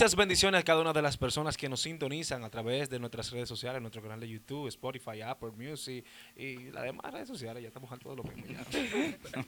[0.00, 3.30] Muchas bendiciones a cada una de las personas que nos sintonizan a través de nuestras
[3.32, 7.62] redes sociales, nuestro canal de YouTube, Spotify, Apple Music y las demás redes sociales.
[7.62, 8.56] Ya estamos al todo lo mismo.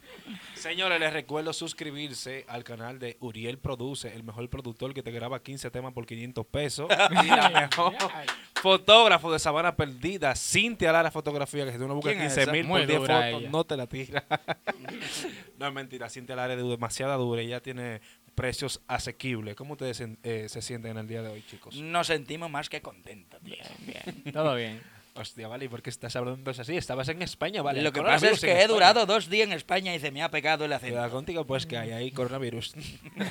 [0.54, 5.42] Señores, les recuerdo suscribirse al canal de Uriel Produce, el mejor productor que te graba
[5.42, 6.86] 15 temas por 500 pesos.
[7.24, 7.94] Y la mejor
[8.56, 12.52] fotógrafo de Sabana Perdida, Cintia Lara Fotografía, que si tú no buscas ¿Quién es 15
[12.52, 13.50] mil por 10 dura fotos, ella.
[13.50, 14.24] no te la tira.
[15.58, 17.40] no es mentira, Cintia Lara es demasiada dura.
[17.40, 18.02] Ella tiene
[18.34, 19.54] precios asequibles.
[19.54, 21.76] ¿Cómo ustedes se, eh, se sienten en el día de hoy, chicos?
[21.76, 23.40] Nos sentimos más que contentos.
[23.42, 23.56] tío.
[23.80, 24.80] Bien, todo bien.
[25.14, 26.74] Hostia, vale, ¿y por qué estás hablando así?
[26.74, 27.82] Estabas en España, vale.
[27.82, 30.30] Lo que pasa es que he durado dos días en España y se me ha
[30.30, 31.10] pegado el acento.
[31.10, 32.74] contigo, pues que hay ahí coronavirus.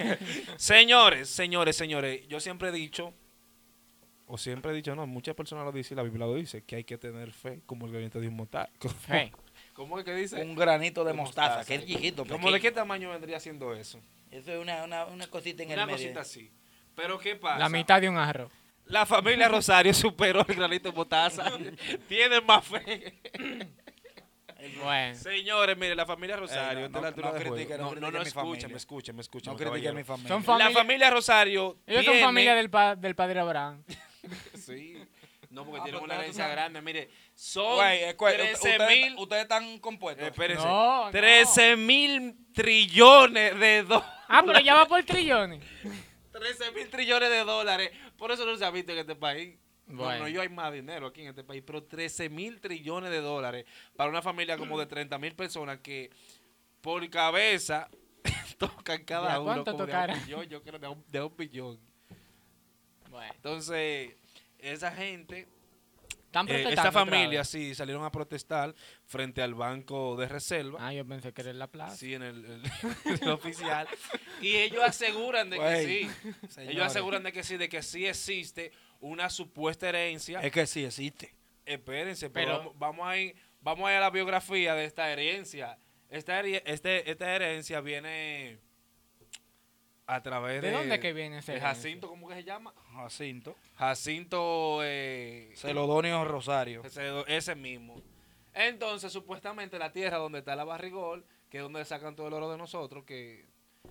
[0.57, 3.13] señores, señores, señores, yo siempre he dicho,
[4.27, 6.75] o siempre he dicho, no, muchas personas lo dicen, y la Biblia lo dice, que
[6.75, 8.47] hay que tener fe como el granito de un.
[8.47, 9.31] Fe.
[9.73, 10.39] ¿Cómo es que dice?
[10.39, 11.67] Un granito de De mostaza, mostaza.
[11.67, 12.25] que es chiquito.
[12.25, 13.99] ¿Cómo de qué tamaño vendría siendo eso?
[14.31, 15.97] Eso es una, una, una cosita en Una el medio.
[15.99, 16.51] cosita así.
[16.95, 17.59] Pero ¿qué pasa?
[17.59, 18.51] La mitad de un arroz.
[18.85, 21.51] La familia Rosario superó el granito de motaza.
[22.07, 23.19] Tienen más fe.
[24.83, 25.15] Bueno.
[25.15, 28.17] Señores, mire, la familia Rosario, Eh, no, no critique, no no, critique no, no, mi
[28.27, 28.77] escuchen, familia.
[28.77, 29.53] escuchen, escuchen.
[29.53, 30.41] No critiques a mi familia.
[30.43, 33.83] Son La familia- Rosario Ellos son tiene- familia del, pa- del padre Abraham.
[34.55, 34.97] Sí.
[35.51, 36.81] No, porque Ah, tienen pues una herencia grande.
[36.81, 39.15] Mire, son Güey, es que 13 ustedes, mil...
[39.19, 40.25] ustedes están compuestos.
[40.27, 40.63] Espérense.
[40.65, 41.11] No, no.
[41.11, 44.13] 13 mil trillones de dólares.
[44.29, 45.61] Ah, pero ya va por trillones.
[46.31, 47.91] 13 mil trillones de dólares.
[48.17, 49.57] Por eso no se ha visto en este país.
[49.87, 50.19] No, Bueno.
[50.23, 53.65] no, yo hay más dinero aquí en este país, pero 13 mil trillones de dólares
[53.97, 56.09] para una familia como de 30 mil personas que
[56.79, 57.89] por cabeza
[58.57, 60.13] tocan cada ¿Ya uno cuánto como de tocará?
[60.13, 61.79] un billón, yo creo de un, de un billón.
[63.09, 63.33] Bueno.
[63.35, 64.13] Entonces,
[64.61, 65.47] esa gente
[66.25, 68.73] Están Eh, protestando esta familia sí salieron a protestar
[69.05, 70.77] frente al banco de reserva.
[70.79, 71.97] Ah, yo pensé que era en la plaza.
[71.97, 72.61] Sí, en el, el-
[73.21, 73.85] el oficial.
[74.41, 76.31] Y ellos aseguran de que sí.
[76.47, 76.73] señores.
[76.75, 78.71] Ellos aseguran de que sí, de que sí existe
[79.01, 80.39] una supuesta herencia.
[80.39, 81.35] Es que sí existe.
[81.65, 85.11] Espérense, pero, Pero- vamos, vamos a ir, vamos a ir a la biografía de esta
[85.11, 85.77] herencia.
[86.09, 88.59] Esta, este, esta herencia viene
[90.15, 90.69] a través de...
[90.69, 91.61] ¿De dónde que viene esa de?
[91.61, 92.73] Jacinto, ¿cómo que se llama?
[92.93, 93.55] Jacinto.
[93.75, 94.79] Jacinto...
[94.83, 96.83] Eh, Celodonio Rosario.
[96.83, 98.01] ese, ese mismo.
[98.53, 102.51] Entonces, supuestamente la tierra donde está la barrigol, que es donde sacan todo el oro
[102.51, 103.45] de nosotros, que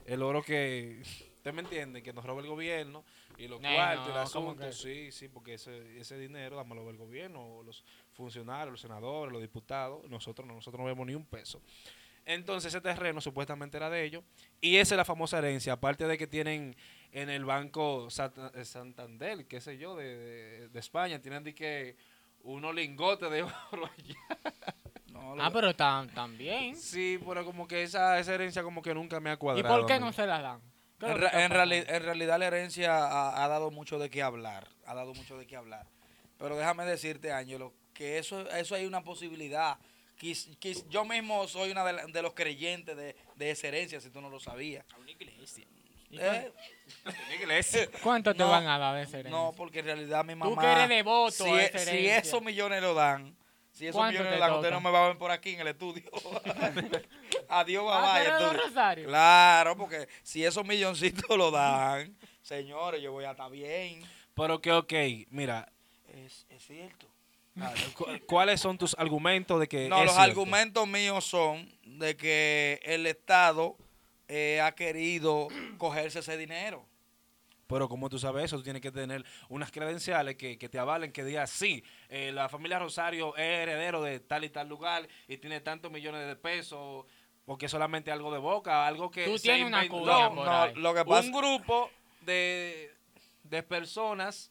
[0.05, 1.01] el oro que,
[1.37, 2.03] ¿usted me entiende?
[2.03, 3.03] Que nos roba el gobierno
[3.39, 4.67] y los Eh, cuartos, no, el ¿cómo asunto.
[4.67, 4.73] que?
[4.75, 7.83] Sí, sí, porque ese, ese dinero dámelo el gobierno, o los
[8.13, 10.07] funcionarios, los senadores, los diputados.
[10.11, 11.63] Nosotros no, nosotros no vemos ni un peso.
[12.27, 14.23] Entonces ese terreno supuestamente era de ellos
[14.61, 16.77] y esa es la famosa herencia, aparte de que tienen
[17.13, 21.55] en el banco Santa- eh, Santander, qué sé yo, de, de- de España, tienen de
[21.55, 21.97] que
[22.43, 23.43] unos lingotes de
[23.73, 24.39] oro allá.
[25.13, 26.77] No, lo- Ah, pero también.
[26.77, 29.79] Sí, pero como que esa, esa herencia como que nunca me ha ¿Y cuadrado.
[29.79, 30.61] por qué no se la dan?
[30.99, 31.21] ¿Qué es En,
[31.51, 35.15] ra- reali- en realidad la herencia ha, ha dado mucho de qué hablar, ha dado
[35.15, 35.87] mucho de qué hablar.
[36.39, 39.79] Pero déjame decirte, Ángelo, que eso, eso hay una posibilidad.
[40.21, 44.01] Quis- quis- yo mismo soy uno de, la- de los creyentes de, de esa herencia,
[44.01, 44.85] si tú no lo sabías.
[46.11, 46.53] ¿Y Eh,
[47.05, 47.89] Una iglesia.
[48.03, 49.31] ¿Cuánto te No, van a dar de esa herencia?
[49.31, 50.51] no, porque en realidad mi mamá...
[50.55, 53.35] Tú que eres devoto si, a e- esa si esos millones lo dan,
[53.73, 54.75] si esos ¿Cuánto millones te lo dan, usted toca?
[54.75, 56.03] no me va a ver por aquí en el estudio.
[57.49, 58.53] Adiós, Ah, mamá.
[58.53, 59.07] Rosario.
[59.07, 64.03] Claro, porque si esos milloncitos lo dan, señores, yo voy a estar bien.
[64.35, 64.93] Pero que, ok,
[65.31, 65.71] mira,
[66.13, 67.07] Es, es cierto.
[67.95, 70.31] Cu- ¿cuáles son tus argumentos de que No, es los cierto?
[70.31, 73.77] argumentos míos son de que el Estado
[74.29, 76.87] eh, ha querido cogerse ese dinero.
[77.67, 81.13] Pero como tú sabes eso, tú tienes que tener unas credenciales que, que te avalen,
[81.13, 85.37] que diga, sí, eh, la familia Rosario es heredero de tal y tal lugar y
[85.37, 87.07] tiene tantos millones de pesos,
[87.45, 90.45] porque es solamente algo de boca, algo que Tú se tienes una inventó No, por
[90.47, 90.75] no, ahí.
[90.75, 91.91] lo que pasa un grupo
[92.23, 92.93] de,
[93.45, 94.51] de personas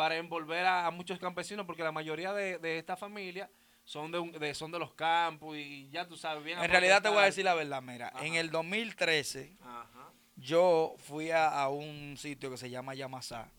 [0.00, 3.50] para envolver a, a muchos campesinos, porque la mayoría de, de esta familia
[3.84, 6.58] son de, un- de- son de los campos y ya tú sabes bien.
[6.58, 10.08] En realidad te voy a decir la verdad, mira, en el 2013 Ajá.
[10.36, 13.50] yo fui a, a un sitio que se llama Yamasá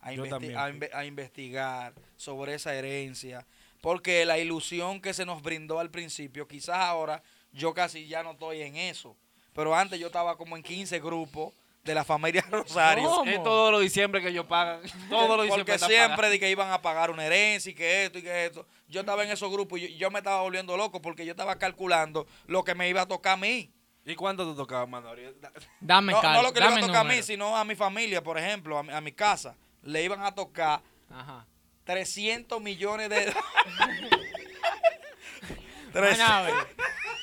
[0.00, 0.72] a, Yo investi- también a fui.
[0.78, 3.44] inve- a investigar sobre esa herencia,
[3.80, 7.20] porque la ilusión que se nos brindó al principio, quizás ahora
[7.52, 9.16] yo casi ya no estoy en eso,
[9.54, 13.08] pero antes yo estaba como en 15 grupos de la familia Rosario.
[13.08, 13.30] ¿Cómo?
[13.30, 14.80] Es todos los diciembre que ellos pagan.
[15.08, 18.18] Todos los diciembre Porque siempre di que iban a pagar una herencia y que esto
[18.18, 18.66] y que esto.
[18.88, 21.56] Yo estaba en esos grupos y yo, yo me estaba volviendo loco porque yo estaba
[21.56, 23.72] calculando lo que me iba a tocar a mí.
[24.04, 25.36] ¿Y cuánto te tocaba, Manuel?
[25.80, 27.74] Dame No, cal- no lo que le iba a tocar a mí, sino a mi
[27.74, 29.56] familia, por ejemplo, a mi, a mi casa.
[29.82, 30.80] Le iban a tocar
[31.10, 31.46] Ajá.
[31.84, 33.34] 300 millones de...
[35.94, 36.52] Manabre.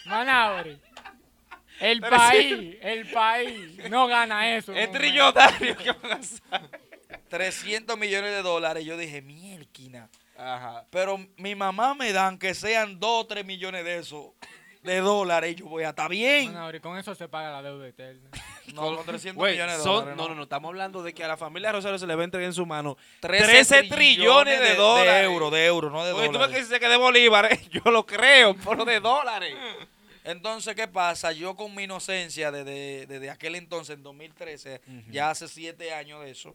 [0.06, 0.80] Manabre.
[1.80, 4.74] El Pero país, el país no gana eso.
[4.74, 6.42] Es trillonario que van a hacer.
[7.30, 8.86] 300 millones de dólares.
[8.86, 10.10] Yo dije, mielquina.
[10.38, 10.86] Ajá.
[10.92, 14.28] Pero mi mamá me dan que sean 2 o 3 millones de esos
[14.84, 15.52] de dólares.
[15.52, 16.54] Y yo voy a estar bien.
[16.54, 18.30] Manauri, con eso se paga la deuda eterna.
[18.74, 20.18] No, con 300 Güey, millones de son- dólares.
[20.18, 22.26] no, no, no, estamos hablando de que a la familia Rosario se le va a
[22.26, 25.14] entregar en su mano 13, 13 trillones de dólares.
[25.14, 26.80] De euros, de euros, no de Porque tú ves dólares.
[26.80, 29.56] que de bolívares, yo lo creo, pero de dólares.
[30.28, 31.32] Entonces, ¿qué pasa?
[31.32, 35.12] Yo con mi inocencia desde, desde aquel entonces, en 2013, Ujú.
[35.12, 36.54] ya hace siete años de eso,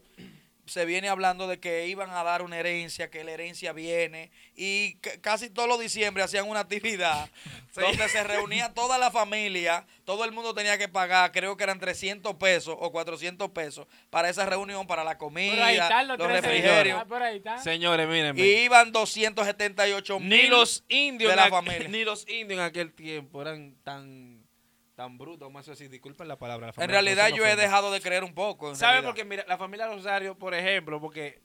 [0.67, 4.95] se viene hablando de que iban a dar una herencia, que la herencia viene, y
[5.21, 7.29] casi todos los diciembre hacían una actividad
[7.75, 11.81] donde se reunía toda la familia, todo el mundo tenía que pagar, creo que eran
[11.81, 16.19] 300 pesos o 400 pesos para esa reunión, para la comida, Pero ahí están los,
[16.19, 17.01] los 13 refrigerios.
[17.01, 17.23] Ah, por.
[17.63, 18.41] Señores, mírenme.
[18.41, 21.89] Y iban 278 ni mil los indios de la familia.
[21.89, 24.43] ni los indios en aquel tiempo eran tan
[24.95, 26.73] tan brutos, vamos a decir, disculpen la palabra.
[26.77, 28.75] la En realidad yo he dejado de creer un poco.
[28.75, 29.09] ¿Sabe realidad.
[29.09, 29.25] por qué?
[29.25, 31.41] Mira, la familia Rosario, por ejemplo, porque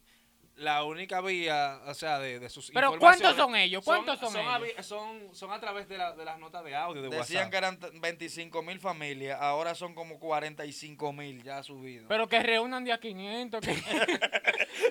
[0.57, 3.83] la única vía, o sea, de, de sus Pero ¿cuántos son ellos?
[3.86, 4.69] ¿Cuántos son a ellos?
[4.77, 7.51] vi- son, son a través de, la- de las notas de audio de Decían WhatsApp.
[7.51, 12.07] que eran t- 25 mil familias, ahora son como 45 mil, ya ha subido.
[12.07, 13.62] Pero que reúnan de a 500.
[13.62, 13.74] Que...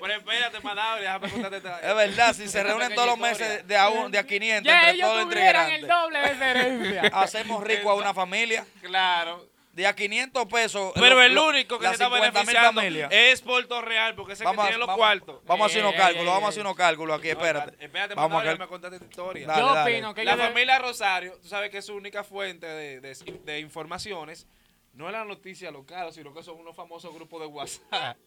[0.01, 3.89] Pero espérate, Manabri, déjame contarte es verdad, si se reúnen todos los meses de a,
[3.89, 7.01] un, de a 500 ya entre ellos todos tuvieran el doble de esa herencia.
[7.13, 8.65] hacemos rico a una familia.
[8.81, 9.45] Claro.
[9.77, 10.91] De a 500 pesos.
[10.95, 12.81] Pero lo- el único que se está 50.000 beneficiando
[13.11, 15.45] es Puerto Real, porque ese Vamos a- que tiene los vamos- cuartos.
[15.45, 17.85] Vamos a hacer unos Ey, cálculos, vamos a hacer unos cálculos aquí, No, espérate.
[17.85, 19.45] Espérate, Vamos a me contaste esta historia.
[19.45, 19.91] Dale, Yo dale.
[19.93, 23.13] opino que La de- familia Rosario, tú sabes que su única fuente de, de-
[23.45, 24.47] de informaciones
[24.93, 28.17] no es la noticia local, sino que son unos famosos grupos de WhatsApp.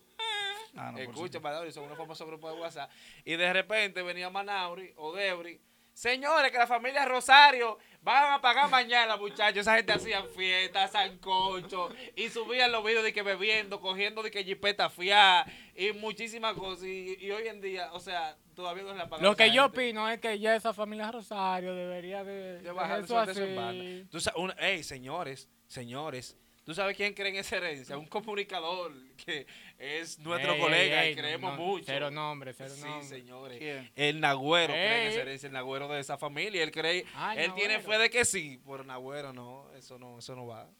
[0.76, 1.40] Ah, no, Escucha.
[1.40, 2.88] Manauri, son unos famosos grupos de WhatsApp.
[3.24, 5.60] Y de repente venía Manauri o Debri.
[6.04, 9.58] Señores, que la familia Rosario van a pagar mañana, muchachos.
[9.58, 14.42] Esa gente hacía fiestas, sancocho, y subían los videos de que bebiendo, cogiendo de que
[14.42, 15.44] jipeta fiá,
[15.76, 16.86] y muchísimas cosas.
[16.86, 19.26] Y, y hoy en día, o sea, todavía no se la pagan.
[19.26, 19.78] Lo que yo gente.
[19.78, 23.54] opino es que ya esa familia Rosario debería de, de bajar eso eso de su
[23.54, 23.82] banda.
[23.84, 24.06] así.
[24.10, 26.34] Tú sa- una- ey, señores, señores,
[26.70, 27.98] ¿tú sabes quién cree en esa herencia?
[27.98, 29.44] Un comunicador que
[29.76, 31.84] es nuestro Ey, colega ey, y creemos no, mucho.
[31.84, 33.08] Cero nombre, cero sí, nombre.
[33.08, 33.58] señores.
[33.58, 33.90] ¿Quién?
[33.96, 36.62] El Nagüero cree en esa herencia, el Nagüero de esa familia.
[36.62, 37.04] Él cree,
[37.36, 40.70] él tiene fe de que sí, pero Nagüero no, eso no, eso no va.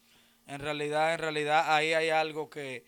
[0.47, 2.85] En realidad, en realidad, ahí hay algo que,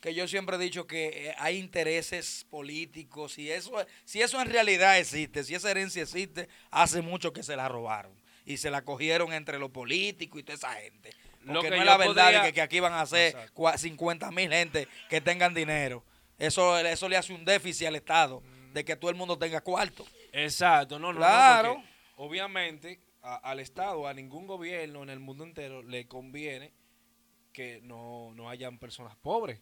[0.00, 3.36] que yo siempre he dicho que eh, hay intereses políticos.
[3.36, 7.56] Y eso, si eso en realidad existe, si esa herencia existe, hace mucho que se
[7.56, 8.12] la robaron.
[8.46, 11.10] Y se la cogieron entre los políticos y toda esa gente.
[11.44, 13.52] Lo que no es la verdad de podría- que, que aquí van a ser Exacto.
[13.54, 16.04] cua- 50 mil gente que tengan dinero.
[16.38, 18.42] Eso, eso le hace un déficit al Estado,
[18.72, 20.04] de que todo el mundo tenga cuarto.
[20.32, 21.82] Exacto, no, no, Claro.
[22.16, 26.72] obviamente a- al Estado, a ningún gobierno en el mundo entero le conviene
[27.52, 29.60] que no, no hayan personas pobres,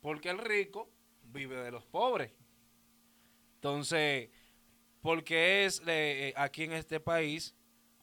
[0.00, 0.88] porque el rico
[1.24, 2.32] vive de los pobres.
[3.56, 4.30] Entonces,
[5.02, 7.54] porque es eh, aquí en este país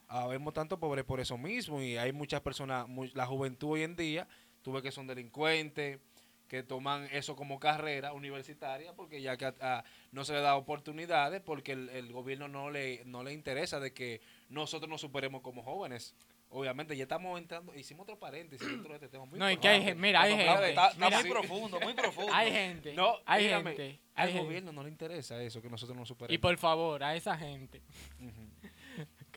[0.10, 3.96] habemos tanto pobres por eso mismo y hay muchas personas, mu- la juventud hoy en
[3.96, 4.28] día,
[4.64, 6.00] tú ves que son delincuentes,
[6.48, 10.56] que toman eso como carrera universitaria porque ya que a- a- no se le da
[10.56, 15.42] oportunidades porque el, el gobierno no le no le interesa de que nosotros nos superemos
[15.42, 16.16] como jóvenes.
[16.52, 19.68] Obviamente ya estamos entrando, hicimos otro paréntesis dentro de este tema muy No, y que
[19.68, 21.30] hay mira, hay gente, Está, está mira, muy sí.
[21.30, 22.34] profundo, muy profundo.
[22.34, 24.46] Hay gente, No, hay dígame, gente, al hay gente.
[24.48, 26.34] gobierno no le interesa eso, que nosotros nos superemos.
[26.34, 27.84] Y por favor, a esa gente
[28.20, 28.49] Ujú.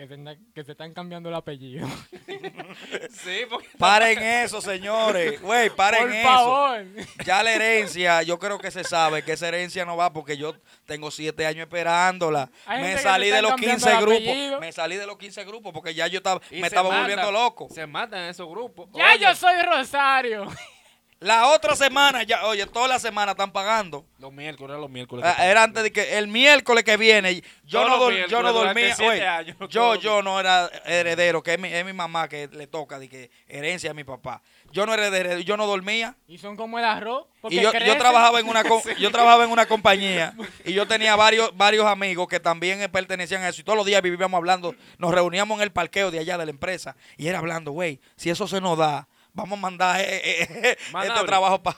[0.03, 1.87] Que se, anda- que se están cambiando el apellido.
[3.11, 5.41] Sí, porque Paren eso, señores.
[5.41, 6.29] Güey, paren por eso.
[6.29, 6.85] favor.
[7.25, 10.57] Ya la herencia, yo creo que se sabe que esa herencia no va porque yo
[10.87, 12.51] tengo siete años esperándola.
[12.67, 14.61] Hay Me salí de los cambiando 15 el grupos.
[14.61, 17.69] Me salí de los 15 grupos porque ya yo estaba, y me estaba volviendo loco.
[17.73, 18.89] Se matan esos grupos.
[18.95, 20.47] Ya Oye, yo soy Rosario.
[21.23, 24.05] La otra semana, ya, oye, toda la semana están pagando.
[24.19, 25.25] Los miércoles, era los miércoles.
[25.27, 28.95] Ah, Era antes de que el miércoles que viene, yo no, dor- yo no dormía.
[29.01, 32.67] oye, años, yo, yo no era heredero, que es mi, es mi mamá que le
[32.67, 34.43] toca de que herencia a mi papá.
[34.73, 36.17] Yo no era heredero, yo no dormía.
[36.27, 37.27] Y son como el arroz.
[37.41, 38.63] Porque Y yo, yo trabajaba en una
[38.99, 43.49] yo trabajaba en una compañía y yo tenía varios varios amigos que también pertenecían a
[43.49, 46.45] eso y todos los días vivíamos hablando, nos reuníamos en el parqueo de allá de
[46.47, 50.05] la empresa y era hablando, güey, si eso se nos da, vamos a mandar eh,
[50.43, 51.77] eh, eh, este trabajo para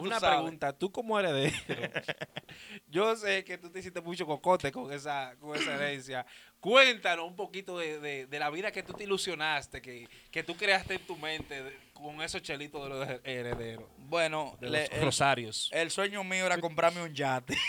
[0.00, 1.56] Una pregunta, tú como heredero,
[2.88, 6.24] yo sé que tú te hiciste mucho cocote con esa, con esa herencia.
[6.60, 10.54] Cuéntanos un poquito de, de- de la vida que tú te ilusionaste, que, que tú
[10.56, 14.90] creaste en tu mente de- con esos chelitos de los herederos, Bueno, de le- los
[14.92, 15.70] el, rosarios.
[15.72, 17.56] el sueño mío era comprarme un yate.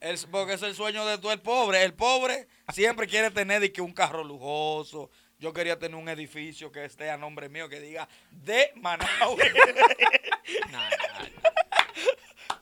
[0.00, 1.82] El- porque es el sueño de todo el pobre.
[1.84, 5.10] El pobre siempre quiere tener de que un carro lujoso.
[5.40, 9.38] Yo quería tener un edificio que esté a nombre mío, que diga de Manaus.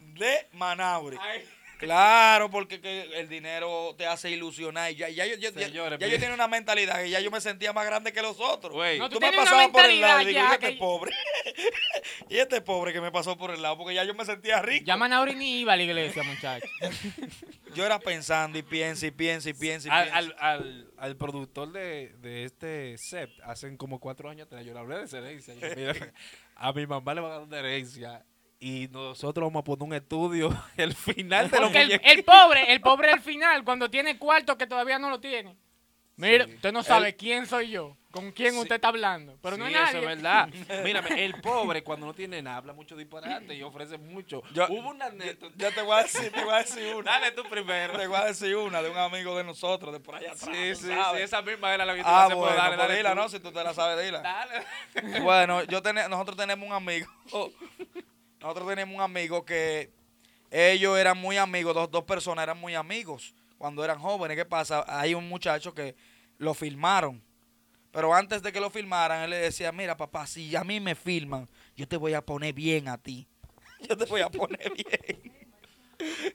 [0.01, 1.19] de Manauri.
[1.79, 4.91] Claro, porque que el dinero te hace ilusionar.
[4.93, 6.21] Y ya, ya, yo, yo- ya- Señores, ya yo bien.
[6.21, 8.73] tenía una mentalidad que ya yo me sentía más grande que los otros.
[8.75, 10.51] Güey, No, tú, tú me tienes una pasabas por el lado y mentalidad digo, ya
[10.51, 11.13] y este que- pobre.
[12.29, 14.85] y este pobre que me pasó por el lado, porque ya yo me sentía rico.
[14.87, 16.69] Ya Manauri ni iba a la iglesia, muchachos.
[17.75, 21.71] Yo era pensando y pienso y pienso y pienso y al, al, al, al productor
[21.71, 25.55] de, de este set, hace como cuatro años atrás, yo le hablé de esa herencia.
[25.77, 25.95] Mira,
[26.57, 28.25] a mi mamá le van a dar una herencia
[28.61, 32.81] y nosotros vamos a poner un estudio el final de los Porque el, pobre, el
[32.81, 35.57] pobre al final, cuando tiene cuarto que todavía no lo tiene.
[36.17, 36.55] Mira, Sí.
[36.55, 38.59] usted no sabe quién soy yo, con quién Sí.
[38.59, 39.39] usted está hablando.
[39.41, 39.89] Pero no es nadie.
[39.91, 40.49] eso es verdad.
[40.85, 44.43] Mírame, el pobre cuando no tiene nada habla mucho disparate y ofrece mucho.
[44.53, 45.55] Yo- Hubo una anécdota.
[45.57, 47.13] Yo te voy a decir, te voy a decir una.
[47.13, 47.97] Dale tú primero.
[47.97, 50.51] Te voy a decir una de un amigo de nosotros, de por allá atrás.
[50.53, 51.19] Sí, sí, sabes.
[51.21, 53.17] sí, esa misma era la que Ah, bueno, dale, pues dale dila, tú.
[53.17, 53.29] ¿no?
[53.29, 54.19] Si tú te la sabes, dila.
[54.21, 55.21] Dale.
[55.21, 57.07] Bueno, yo ten- nosotros tenemos un amigo.
[58.41, 59.91] Nosotros tenemos un amigo que
[60.51, 64.37] ellos eran muy amigos, dos, dos personas eran muy amigos cuando eran jóvenes.
[64.37, 64.85] ¿Qué pasa?
[64.87, 65.97] Hay un muchacho que
[66.39, 67.23] lo filmaron.
[67.91, 70.95] Pero antes de que lo filmaran, él le decía, mira papá, si a mí me
[70.95, 73.27] filman, yo te voy a poner bien a ti.
[73.89, 75.33] Yo te voy a poner bien.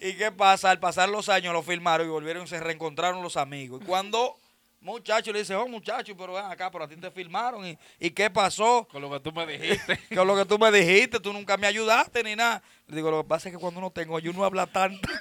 [0.00, 0.70] ¿Y qué pasa?
[0.70, 3.82] Al pasar los años lo filmaron y volvieron, se reencontraron los amigos.
[3.82, 4.38] Y cuando
[4.84, 7.66] muchacho le dice, oh muchacho, pero ven acá, pero a ti te filmaron.
[7.66, 8.86] ¿Y, ¿y qué pasó?
[8.90, 9.98] Con lo que tú me dijiste.
[10.08, 12.62] Que lo que tú me dijiste, tú nunca me ayudaste ni nada.
[12.86, 15.08] Le digo, lo que pasa es que cuando uno tengo, yo no habla tanto.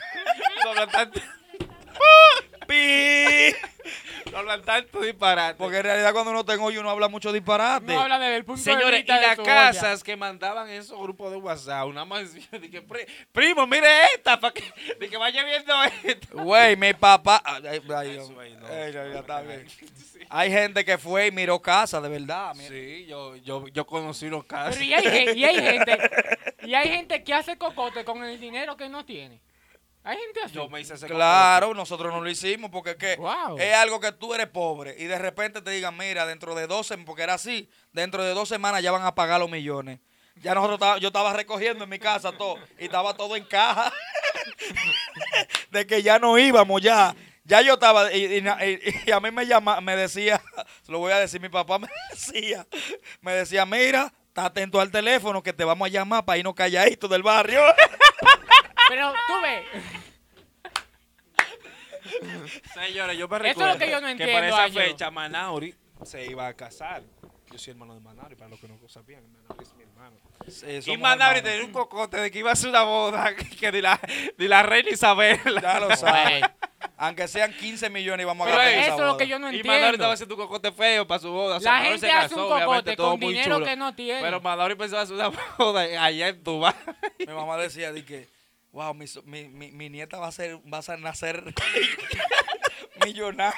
[0.63, 1.19] No hablan tanto,
[2.67, 3.72] Pi.
[4.31, 5.55] No hablan tanto disparate.
[5.57, 7.93] Porque en realidad cuando uno tengo, yo no habla mucho disparate.
[7.93, 9.53] No habla desde el punto de Señores, y vista de las su olla.
[9.53, 14.53] casas que mandaban esos grupos de WhatsApp, una más dije, "Pri- primo, mire esta, para
[14.53, 14.63] que,
[14.99, 16.37] de que vaya viendo esto.
[16.43, 17.41] Güey, mi papá.
[17.45, 18.67] ay, ay, ay, Eso ahí no.
[18.67, 19.67] ay, ya, ya está bien.
[20.29, 22.53] Hay gente que fue y miró casa, de verdad.
[22.55, 22.69] mira.
[22.69, 24.75] Sí, yo, yo, yo conocí los casos.
[24.77, 25.97] Pero y hay, y hay gente,
[26.63, 29.39] y hay gente que hace cocote con el dinero que no tiene.
[30.05, 30.53] Hay gente así.
[30.53, 33.57] Yo me hice ese Claro, nosotros no lo hicimos porque es que Wow.
[33.57, 36.97] es algo que tú eres pobre y de repente te digan, mira, dentro de 12,
[36.99, 39.99] porque era así, dentro de dos semanas ya van a pagar los millones.
[40.41, 43.93] Ya nosotros estaba- yo estaba recogiendo en mi casa todo y estaba todo en caja
[45.71, 47.15] de que ya no íbamos ya.
[47.45, 48.43] Ya yo estaba y,
[49.11, 50.41] a mí me llama, me decía,
[50.81, 52.65] se lo voy a decir, mi papá me decía,
[53.21, 57.09] me decía, mira, está atento al teléfono que te vamos a llamar para irnos calladitos
[57.09, 57.61] del barrio.
[58.93, 59.63] Pero tú ves,
[62.73, 64.85] Señores, yo me Eso es recuerdo lo que yo no para entiendo, esa Ángelo.
[64.85, 67.01] fecha Manauri se iba a casar.
[67.51, 69.23] Yo soy hermano de Manauri, para los que no lo sabían.
[69.31, 70.17] Manauri es mi hermano.
[70.47, 73.81] Sí, Y Manauri tenía un cocote de que iba a hacer una boda que de
[73.81, 73.99] la,
[74.37, 75.39] de la reina Isabel.
[75.61, 76.43] Ya lo sabes.
[76.97, 79.17] Aunque sean 15 millones y vamos a Pero gastar esa esa eso es lo boda.
[79.19, 79.93] que yo no y Manauri entiendo.
[79.95, 81.57] estaba haciendo un cocote feo para su boda.
[81.57, 83.65] O sea, La Manauri gente se hace casó, un cocote todo con muy dinero chulo.
[83.65, 84.21] que no tiene.
[84.21, 86.73] Pero Manauri pensaba hacer una boda allá en Dubái.
[87.19, 88.27] Mi mamá decía de que,
[88.73, 91.43] wow, mi, mi, mi, mi nieta va a ser, va a nacer
[93.05, 93.55] millonaria.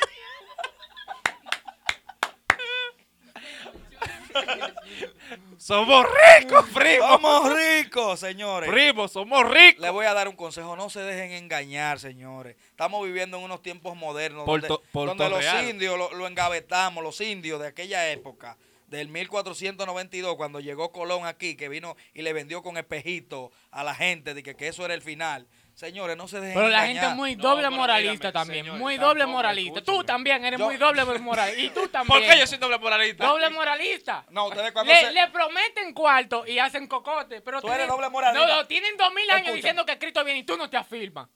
[5.57, 6.05] Somos
[6.39, 7.07] ricos, primo.
[7.07, 8.69] Somos ricos, señores.
[8.69, 9.81] Primo, somos ricos.
[9.81, 12.55] Le voy a dar un consejo, no se dejen engañar, señores.
[12.69, 17.03] Estamos viviendo en unos tiempos modernos donde, Porto- Porto donde los indios lo, lo engavetamos,
[17.03, 18.57] los indios de aquella época,
[18.88, 23.96] del 1492, cuando llegó Colón aquí, que vino y le vendió con espejito a la
[23.96, 25.48] gente de que, que eso era el final.
[25.74, 26.94] Señores, no se dejen Pero la engañar.
[27.04, 29.82] gente es muy doble moralista también, señor, muy doble moralista.
[29.84, 31.62] Tú también eres Yo- muy doble moralista.
[31.62, 32.18] Y tú también.
[32.24, 33.25] ¿Por qué yo soy doble moralista?
[33.25, 34.25] Doble moralista.
[34.30, 35.12] No, ustedes cuando Le, se...
[35.12, 37.42] le prometen cuarto y hacen cocote.
[37.42, 38.48] Pero Tú eres doble moralista.
[38.48, 39.56] No, no, tienen dos mil años Escucha.
[39.56, 41.27] diciendo que Cristo viene y tú no te afirmas.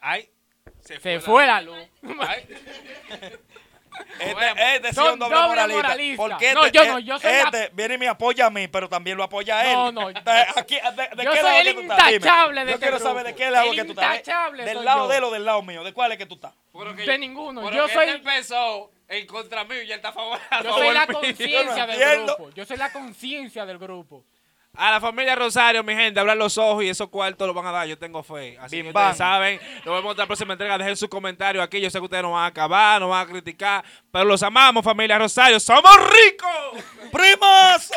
[0.00, 0.30] Ay,
[0.80, 1.76] Se fue la luz.
[2.20, 2.48] Ay.
[4.18, 5.82] Este, este sí es un doble doble moralista.
[5.82, 6.16] moralista.
[6.16, 8.68] Porque No, este, yo no, yo soy la- este viene y me apoya a mí,
[8.68, 9.72] pero también lo apoya a él.
[9.72, 10.08] No, no.
[10.56, 11.96] Aquí, ¿de, de Yo qué soy lado el que tú estás?
[11.98, 12.12] Dime.
[12.16, 13.10] intachable de Yo este quiero grupo.
[13.10, 14.16] saber de qué lado El que tú estás.
[14.18, 15.08] intachable Del soy lado yo.
[15.08, 15.84] de él o del lado mío.
[15.84, 16.52] ¿De cuál es que tú estás?
[16.72, 17.62] Pero que- De ninguno.
[17.62, 20.38] pero Yo que soy- él empezó en contra mío y él está a favor.
[20.50, 22.50] a Yo soy la conciencia del grupo.
[22.50, 24.24] Yo soy la conciencia del grupo.
[24.76, 27.72] A la familia Rosario, mi gente, abran los ojos y esos cuartos los van a
[27.72, 27.86] dar.
[27.86, 28.58] Yo tengo fe.
[28.60, 29.60] Así Bim, que ustedes saben.
[29.84, 30.78] Nos vemos en la próxima entrega.
[30.78, 31.80] Dejen sus comentarios aquí.
[31.80, 33.84] Yo sé que ustedes nos van a acabar, nos van a criticar.
[34.10, 35.60] Pero los amamos, familia Rosario.
[35.60, 36.84] ¡Somos ricos!
[37.12, 37.90] ¡Primazo!